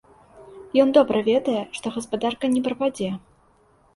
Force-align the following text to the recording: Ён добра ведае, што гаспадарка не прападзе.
Ён 0.83 0.93
добра 0.97 1.19
ведае, 1.27 1.59
што 1.79 1.93
гаспадарка 1.97 2.45
не 2.55 2.61
прападзе. 2.69 3.09